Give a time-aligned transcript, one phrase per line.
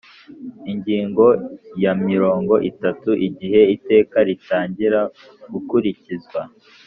[0.71, 1.25] Ingingo
[1.83, 4.99] ya mirongo itatu Igihe iteka ritangira
[5.53, 6.41] gukurikizwa